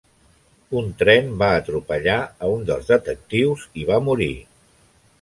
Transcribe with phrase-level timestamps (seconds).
[0.79, 2.17] Un tren va atropellar
[2.47, 4.35] a un dels detectius i va morir.